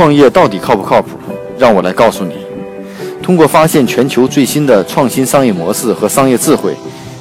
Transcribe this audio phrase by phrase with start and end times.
[0.00, 1.18] 创业到底靠不靠谱？
[1.58, 2.46] 让我来告诉你。
[3.22, 6.74] 通过发现全球最新的创新商业模式和商业智慧，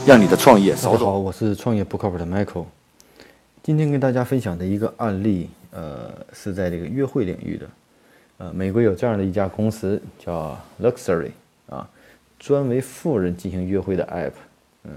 [0.08, 2.64] 让你的创业大家好，我是创业不靠谱的 Michael。
[3.62, 7.66] 今天跟大家分享的一个案例，呃，是在这个约会领域的。
[8.38, 11.32] 呃，美国有这样的一家公司叫 Luxury
[11.70, 11.86] 啊，
[12.40, 14.32] 专为富人进行约会的 App。
[14.86, 14.92] 嗯，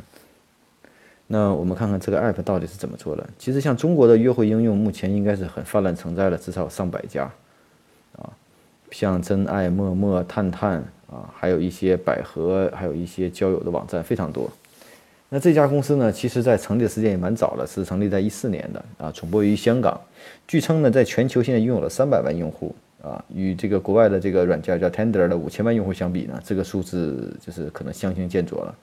[1.27, 3.29] 那我们看看这个 App 到底是怎么做的。
[3.41, 7.29] 其实像中国的约会应用，目前应该是很泛滥成灾了，至少有上百家。
[8.93, 10.75] 像真爱、陌陌、探探
[11.11, 14.49] 啊，还有一些百合，还有一些交友的网站，非常多。
[15.29, 19.99] 那这家公司呢，其实在成立的时间也蛮早了，是成立在一四年的啊，总部于香港。
[20.47, 28.75] 据称呢，在全球现在拥有了三百万用户啊，与这个国外的这个软件叫 Tinder 的五千万用户相比呢，这个数字就是可能相形见绌了。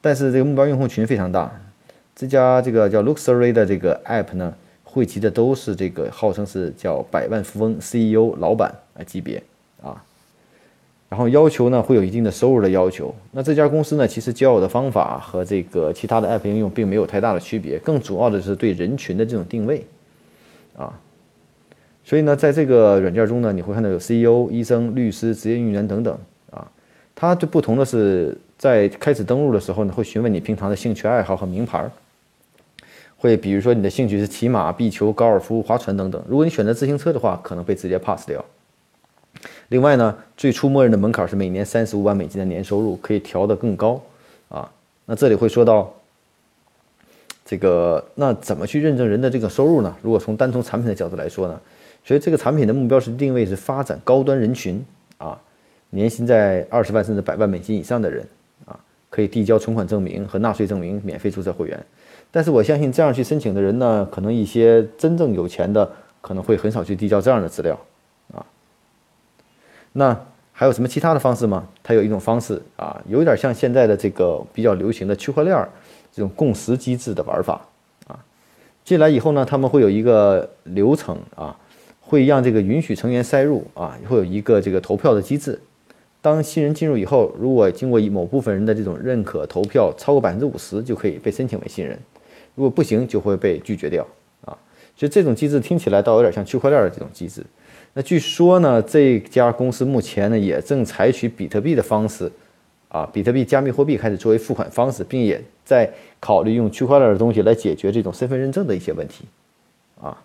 [0.00, 1.50] 但是这个目标用户群非常大，
[2.16, 4.52] 这家这个叫 Luxury 的这个 App 呢，
[4.96, 9.42] 汇集的都是这个号称是叫百万富翁 CEO 老板啊级别
[9.82, 10.02] 啊。
[11.10, 13.14] 然后要求呢会有一定的收入的要求。
[13.32, 19.84] 那这家公司呢，其实交友的方法和这个其他的 App 应用并没有太大的区别，更主要的是对人群的这种定位，
[20.76, 20.98] 啊，
[22.02, 26.18] 所以呢，在这个软件中呢，你会看到有 CEO、医生、律师、职业运动员等等
[26.50, 26.66] 啊。
[27.14, 31.92] 它最不同的是，在开始登录的时候呢，会询问你平常的兴趣爱好和名牌儿，
[33.26, 36.22] 会比如说你的兴趣是骑马、壁球、高尔夫、划船等等。
[36.28, 38.44] 如果你选择自行车的话，可能被直接 pass 掉。
[39.68, 44.00] 另外呢，最初默认的门槛是每年三十五万美金的年收入，可以调得更高，
[44.48, 44.70] 啊，
[45.04, 45.92] 那这里会说到
[47.44, 49.94] 这个，那怎么去认证人的这个收入呢？
[50.00, 51.60] 如果从单从产品的角度来说呢，
[52.04, 54.84] 所以这个产品的目标是定位是发展高端人群，
[55.18, 55.38] 啊，
[55.90, 58.26] 年薪在二十万甚至百万美金以上的人，
[58.64, 58.78] 啊，
[59.10, 61.84] 可以递交存款证明和纳税证明，免费注册会员。
[62.30, 67.78] 但是我相信这样去申请的人呢，可能一些真正有钱的可能会很少去递交这样的资料。
[68.32, 68.44] 啊
[69.92, 70.18] 那
[70.52, 71.66] 还有什么其他的方式吗？
[71.82, 75.68] 它有一种方式啊，有点像现在的这个比较流行的区块链
[76.12, 77.60] 这种共识机制的玩法
[78.06, 78.18] 啊。
[78.84, 81.56] 进来以后呢，他们会有一个流程啊，
[82.00, 85.60] 会让这个允许成员塞入啊，会有一个这个投票的机制。
[86.22, 91.96] 当新人进入以后，如果经过某部分人的这种认可投票超过百分之五十，就可以被申请为新人；
[92.56, 94.04] 如果不行，就会被拒绝掉
[94.44, 94.58] 啊。
[94.96, 97.44] 所以这种机制听起来倒有点像区块链的这种机制。
[97.94, 102.30] 那据说呢，这家公司目前呢也正采取比特币的方式，
[102.88, 105.90] 啊，比特币加密货币开始作为付款方式，并也在
[106.20, 109.24] 考虑用区块链的东西来解决这种身份认证的一些问题，
[109.98, 110.16] 啊，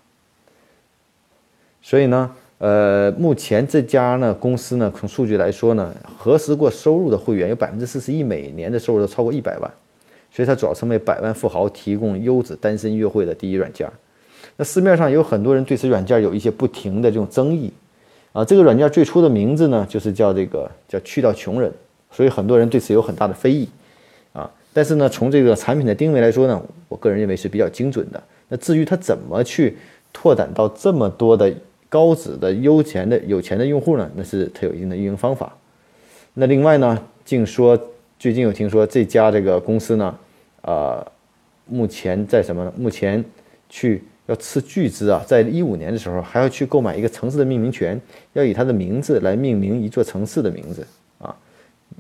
[1.82, 9.72] 所以呢，呃，目前这家呢公司呢，从数据来说呢，核实过收入的会员有百分之四十一每年的收入都超过一百万，
[10.32, 13.88] 所以它主要成为百万富豪提供优质单身约会的第一软件。
[14.58, 17.72] 那市面上有很多人对此软件有一些不停的这种争议，
[18.34, 21.72] 啊，这个软件最初的名字呢，就是叫这个叫去掉穷人，
[22.12, 23.68] 所以很多人对此有很大的非议，
[24.34, 28.22] 啊，但是呢，从这个产品的定位来说呢，我个人认为是比较精准的。
[28.50, 29.78] 那至于它怎么去
[30.12, 31.54] 拓展到这么多的
[31.88, 34.10] 高质的优钱的有钱的用户呢？
[34.16, 35.56] 那是它有一定的运营方法。
[36.34, 37.80] 那另外呢，竟说
[38.22, 40.16] 最近有听说这家这个公司呢，
[40.62, 41.04] 呃，
[41.66, 42.72] 目前在什么呢？
[42.78, 43.26] 目前
[43.68, 44.04] 去。
[44.28, 48.00] 要斥巨资啊，在一五年的时候还要去购买一个城市的命名权，
[48.34, 50.86] 要以它的名字来命名一座城市的名字
[51.18, 51.36] 啊。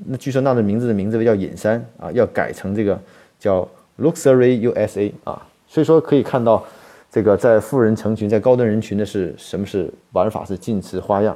[0.05, 3.01] 那据说那的名字的名字叫隐山啊，要改成这个
[3.39, 3.67] 叫
[3.97, 5.45] Luxury USA 啊。
[5.67, 6.63] 所以说可以看到，
[7.09, 11.35] 这个在富人成群、在高端人群的是什么是玩法是尽持花样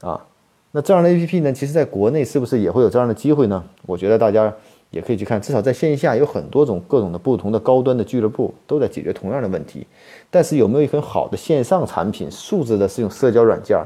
[0.00, 0.18] 啊。
[0.74, 3.62] 那这样的 APP 呢，其实在国内是不是也会有这样的机会呢？
[3.86, 4.52] 我觉得大家。
[4.90, 9.84] 也可以去看，至少在线下有很多种各种的不同的高端的俱乐部都在解决同样的问题。
[10.30, 13.76] 但是有没有一很好的线上产品，数字的是用社交软件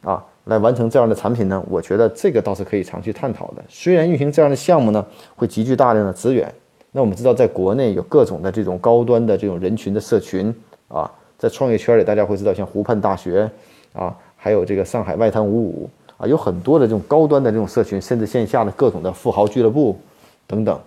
[0.00, 1.62] 啊来完成这样的产品呢？
[1.68, 3.62] 我觉得这个倒是可以常去探讨的。
[3.68, 5.04] 虽然运行这样的项目呢
[5.36, 6.50] 会集聚大量的资源，
[6.92, 10.54] 那我们知道在国内有各种的这种高端的这种人群的社群
[10.88, 13.50] 啊，在创业圈里大家会知道像湖畔大学
[13.92, 19.98] 啊，还有这个上海外滩五五啊，有很多的这种高端的这种社群，甚至线下的各种的富豪俱乐部。
[20.46, 20.78] 等等，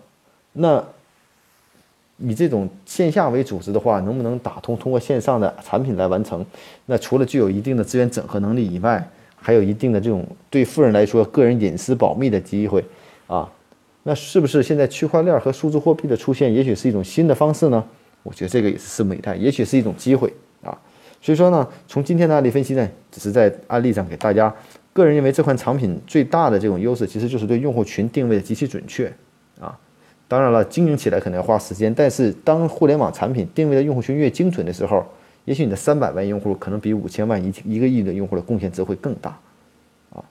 [0.53, 0.83] 那
[2.17, 6.45] 以这种线下为组织的话，能不能打通通过线上的产品来完成？
[6.85, 9.03] 那除了具有一定的资源整合能力以外，
[9.35, 12.85] 还有一定的这种对富人来说个人隐私保密的机会
[13.25, 13.51] 啊？
[14.03, 17.83] 那是不是现在区块链和数字货币的出现，也许是一种新的方式呢？
[18.21, 20.31] 我觉得这个也是拭目以待，也许是一种机会
[20.63, 20.77] 啊。
[21.19, 24.53] 所以说呢，从今天的案例分析呢，只是在案例上给大家
[24.97, 29.05] 个人认为这款产品最大的这种优势，其实就是对用户群定位的极其准确。
[29.61, 29.77] 啊，
[30.27, 35.05] 当然了，经营起来可能要花时间，但是当互联网产品定位的用户群越精准的时候，
[35.45, 39.29] 也许你的三百万用户可能比五千万一一个亿的用户的贡献值会更大，
[40.13, 40.23] 啊，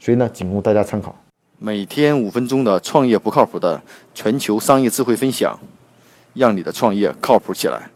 [0.00, 1.16] 所以呢，仅供大家参考。
[1.58, 3.80] 每天五分钟的创业不靠谱的
[4.12, 5.58] 全球商业智慧分享，
[6.34, 7.88] 让你的创业靠谱起来。